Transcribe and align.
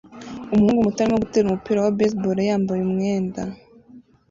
Umuhungu 0.53 0.85
muto 0.85 0.99
arimo 0.99 1.19
gutera 1.23 1.45
umupira 1.47 1.77
wa 1.83 1.93
baseball 1.97 2.37
yambaye 2.49 2.79
umwenda 2.87 3.41